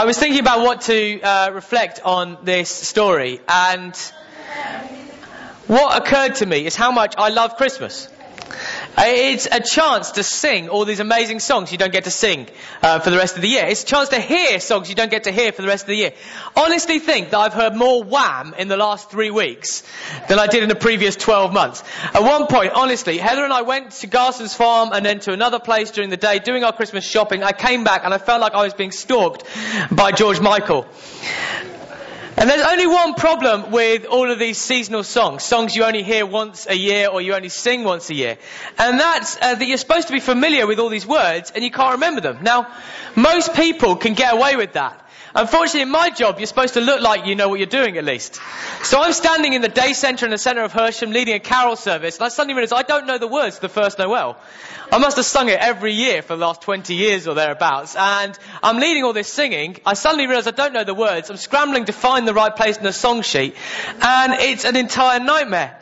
[0.00, 3.94] I was thinking about what to uh, reflect on this story, and
[5.66, 8.08] what occurred to me is how much I love Christmas.
[9.02, 12.48] It's a chance to sing all these amazing songs you don't get to sing
[12.82, 13.64] uh, for the rest of the year.
[13.66, 15.88] It's a chance to hear songs you don't get to hear for the rest of
[15.88, 16.12] the year.
[16.54, 19.82] Honestly think that I've heard more Wham in the last three weeks
[20.28, 21.82] than I did in the previous 12 months.
[22.12, 25.60] At one point, honestly, Heather and I went to Garson's farm and then to another
[25.60, 27.42] place during the day doing our Christmas shopping.
[27.42, 29.44] I came back and I felt like I was being stalked
[29.90, 30.86] by George Michael.
[32.40, 36.24] And there's only one problem with all of these seasonal songs, songs you only hear
[36.24, 38.38] once a year or you only sing once a year.
[38.78, 41.70] And that's uh, that you're supposed to be familiar with all these words and you
[41.70, 42.38] can't remember them.
[42.40, 42.72] Now,
[43.14, 45.06] most people can get away with that.
[45.34, 48.04] Unfortunately, in my job, you're supposed to look like you know what you're doing at
[48.04, 48.40] least.
[48.82, 51.76] So I'm standing in the day centre in the centre of Hersham leading a carol
[51.76, 54.36] service and I suddenly realise I don't know the words to the first Noel.
[54.92, 57.94] I must have sung it every year for the last 20 years or thereabouts.
[57.94, 59.76] And I'm leading all this singing.
[59.86, 61.30] I suddenly realise I don't know the words.
[61.30, 63.54] I'm scrambling to find the right place in the song sheet.
[64.02, 65.76] And it's an entire nightmare.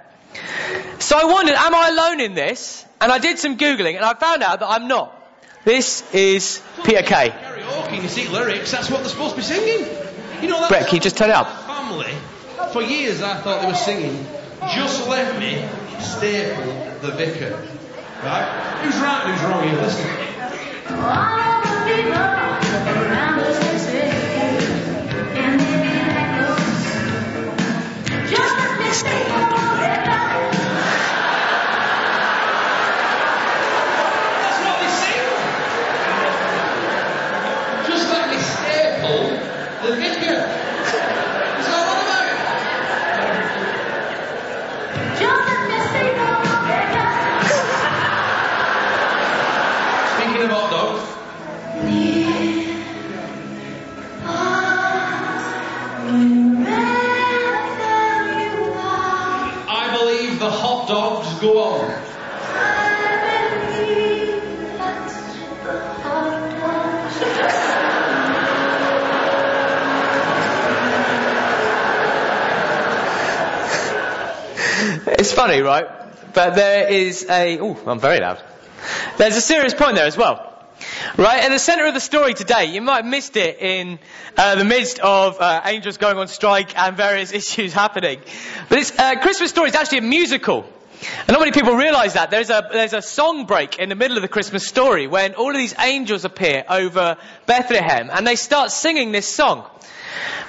[0.98, 2.84] So I wondered, am I alone in this?
[3.00, 5.17] And I did some Googling and I found out that I'm not.
[5.68, 7.28] This is Peter Kay.
[7.28, 9.86] Karaoke, you see lyrics, that's what they're supposed to be singing.
[10.40, 11.46] You know, that's Brett, can you just turn it up?
[11.66, 12.10] Family,
[12.72, 14.26] for years I thought they were singing,
[14.74, 15.68] just let me
[16.00, 17.62] staple the vicar.
[18.24, 18.80] Right?
[18.82, 19.76] Who's right and who's wrong here?
[19.82, 20.28] Listen.
[61.40, 62.08] Go on.
[75.18, 75.86] It's funny, right?
[76.32, 78.40] But there is a, oh, I'm very loud.
[79.16, 80.44] There's a serious point there as well.
[81.16, 83.98] Right, at the centre of the story today, you might have missed it in
[84.36, 88.20] uh, the midst of uh, angels going on strike and various issues happening.
[88.68, 90.64] But this uh, Christmas story is actually a musical.
[91.00, 92.30] And not many people realise that.
[92.30, 95.50] There's a, there's a song break in the middle of the Christmas story when all
[95.50, 97.16] of these angels appear over
[97.46, 99.68] Bethlehem and they start singing this song.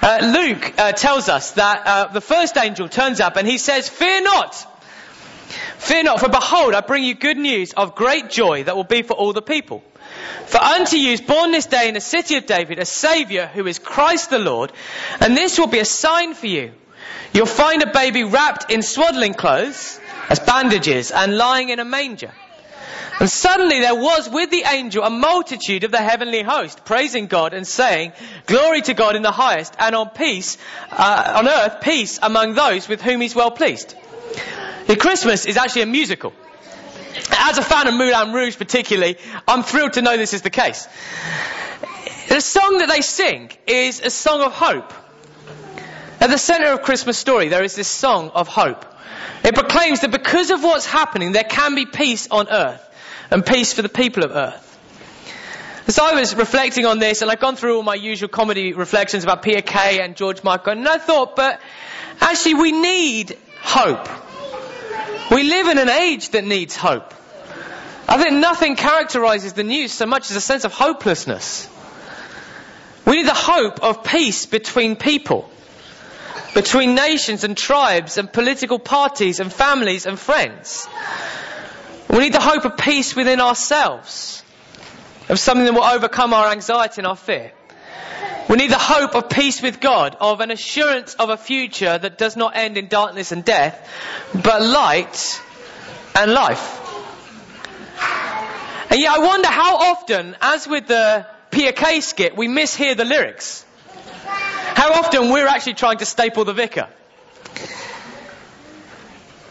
[0.02, 3.88] Uh, Luke uh, tells us that uh, the first angel turns up and he says,
[3.88, 4.66] Fear not!
[5.78, 9.02] Fear not, for behold, I bring you good news of great joy that will be
[9.02, 9.82] for all the people.
[10.46, 13.66] For unto you is born this day in the city of David a Saviour who
[13.66, 14.72] is Christ the Lord,
[15.20, 16.72] and this will be a sign for you.
[17.32, 20.00] You'll find a baby wrapped in swaddling clothes,
[20.30, 22.32] as bandages, and lying in a manger.
[23.18, 27.52] And suddenly there was with the angel a multitude of the heavenly host, praising God
[27.52, 28.12] and saying,
[28.46, 30.56] Glory to God in the highest, and on peace,
[30.90, 33.94] uh, on earth, peace among those with whom he's well pleased.
[34.86, 36.32] The Christmas is actually a musical.
[37.32, 40.88] As a fan of Moulin Rouge particularly, I'm thrilled to know this is the case.
[42.28, 44.94] The song that they sing is a song of hope.
[46.20, 48.86] At the centre of Christmas story, there is this song of hope.
[49.44, 52.86] It proclaims that because of what's happening, there can be peace on earth
[53.30, 54.66] and peace for the people of earth.
[55.88, 59.24] So I was reflecting on this, and I've gone through all my usual comedy reflections
[59.24, 61.60] about Peter Kay and George Michael, and I thought, but
[62.20, 64.08] actually we need hope.
[65.30, 67.14] We live in an age that needs hope.
[68.08, 71.68] I think nothing characterizes the news so much as a sense of hopelessness.
[73.06, 75.50] We need the hope of peace between people,
[76.54, 80.88] between nations and tribes and political parties and families and friends.
[82.08, 84.42] We need the hope of peace within ourselves,
[85.28, 87.52] of something that will overcome our anxiety and our fear.
[88.48, 92.18] We need the hope of peace with God, of an assurance of a future that
[92.18, 93.88] does not end in darkness and death,
[94.34, 95.40] but light
[96.16, 96.78] and life.
[98.90, 103.04] And yet I wonder how often, as with the Peter Kay skit, we mishear the
[103.04, 103.64] lyrics.
[104.80, 106.88] How often we're actually trying to staple the vicar.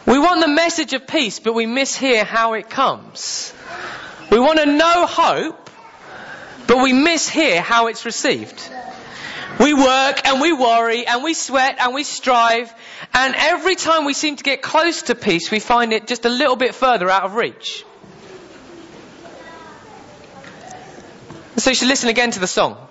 [0.07, 3.53] We want the message of peace, but we mishear how it comes.
[4.31, 5.69] We want to know hope,
[6.65, 8.59] but we mishear how it's received.
[9.59, 12.73] We work and we worry and we sweat and we strive,
[13.13, 16.29] and every time we seem to get close to peace, we find it just a
[16.29, 17.85] little bit further out of reach.
[21.57, 22.88] So you should listen again to the song.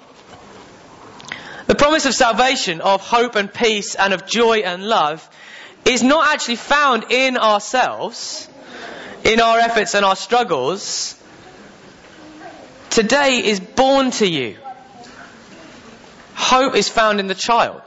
[1.79, 5.27] Promise of salvation, of hope and peace and of joy and love
[5.85, 8.49] is not actually found in ourselves,
[9.25, 11.15] in our efforts and our struggles.
[12.91, 14.57] Today is born to you.
[16.35, 17.83] Hope is found in the child.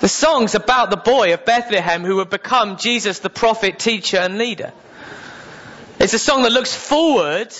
[0.00, 4.36] The song's about the boy of Bethlehem who would become Jesus, the prophet, teacher, and
[4.36, 4.72] leader.
[6.00, 7.54] It's a song that looks forward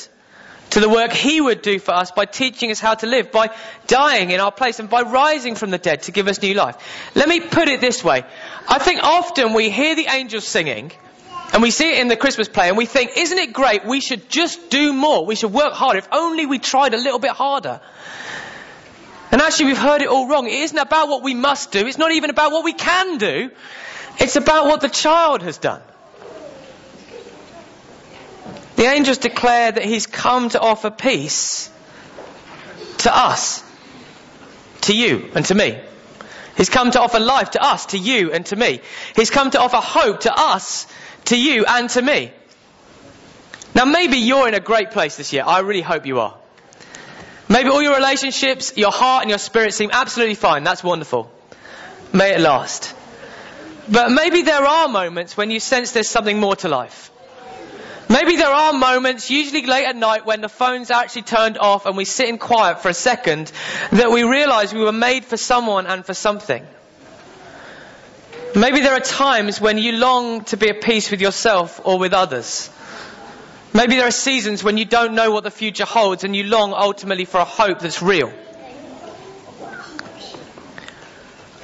[0.70, 3.50] to the work he would do for us by teaching us how to live, by
[3.87, 6.76] dying in our place, and by rising from the dead to give us new life.
[7.15, 8.25] Let me put it this way.
[8.69, 10.93] I think often we hear the angels singing,
[11.53, 13.85] and we see it in the Christmas play, and we think, isn't it great?
[13.85, 15.25] We should just do more.
[15.25, 15.99] We should work harder.
[15.99, 17.81] If only we tried a little bit harder.
[19.31, 20.47] And actually, we've heard it all wrong.
[20.47, 21.87] It isn't about what we must do.
[21.87, 23.50] It's not even about what we can do.
[24.19, 25.82] It's about what the child has done.
[28.78, 31.69] The angels declare that he's come to offer peace
[32.98, 33.64] to us,
[34.82, 35.80] to you, and to me.
[36.56, 38.80] He's come to offer life to us, to you, and to me.
[39.16, 40.86] He's come to offer hope to us,
[41.25, 42.30] to you, and to me.
[43.75, 45.42] Now, maybe you're in a great place this year.
[45.44, 46.36] I really hope you are.
[47.48, 50.62] Maybe all your relationships, your heart and your spirit seem absolutely fine.
[50.62, 51.28] That's wonderful.
[52.12, 52.94] May it last.
[53.90, 57.10] But maybe there are moments when you sense there's something more to life.
[58.10, 61.94] Maybe there are moments, usually late at night, when the phone's actually turned off and
[61.96, 63.52] we sit in quiet for a second,
[63.93, 66.66] that we realize we were made for someone and for something.
[68.55, 72.14] Maybe there are times when you long to be at peace with yourself or with
[72.14, 72.70] others.
[73.75, 76.72] Maybe there are seasons when you don't know what the future holds and you long
[76.72, 78.32] ultimately for a hope that's real.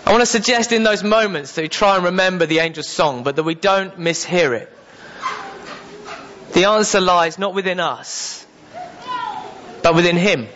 [0.06, 3.22] I want to suggest in those moments that we try and remember the angel's song,
[3.22, 4.70] but that we don't mishear it.
[6.54, 8.46] The answer lies not within us,
[9.82, 10.46] but within Him.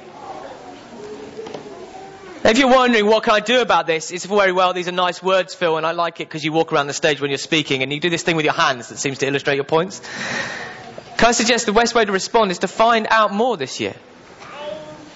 [2.45, 5.21] If you're wondering what can I do about this, it's very well, these are nice
[5.21, 7.83] words, Phil, and I like it because you walk around the stage when you're speaking
[7.83, 10.01] and you do this thing with your hands that seems to illustrate your points.
[11.17, 13.95] Can I suggest the best way to respond is to find out more this year?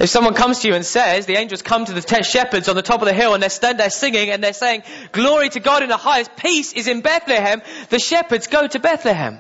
[0.01, 2.75] If someone comes to you and says, the angels come to the ten shepherds on
[2.75, 4.83] the top of the hill and they're stand there singing and they're saying,
[5.13, 9.39] glory to God in the highest, peace is in Bethlehem, the shepherds go to Bethlehem.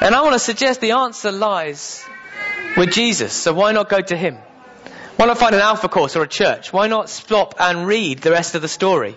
[0.00, 2.02] And I want to suggest the answer lies
[2.76, 4.38] with Jesus, so why not go to Him?
[5.16, 6.72] Why not find an alpha course or a church?
[6.72, 9.16] Why not stop and read the rest of the story?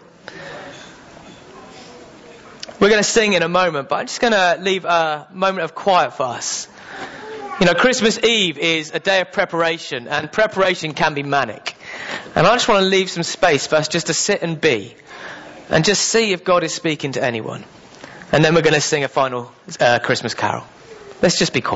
[2.81, 5.63] We're going to sing in a moment, but I'm just going to leave a moment
[5.63, 6.67] of quiet for us.
[7.61, 11.77] You know, Christmas Eve is a day of preparation, and preparation can be manic.
[12.35, 14.95] And I just want to leave some space for us just to sit and be,
[15.69, 17.63] and just see if God is speaking to anyone.
[18.33, 20.65] And then we're going to sing a final uh, Christmas carol.
[21.23, 21.73] Let's just be quiet.